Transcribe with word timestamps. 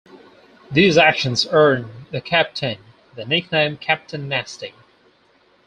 These 0.71 0.97
actions 0.97 1.45
earned 1.51 1.91
the 2.09 2.21
captain 2.21 2.79
the 3.15 3.23
nickname 3.23 3.77
"Captain 3.77 4.27
Nasty". 4.27 4.73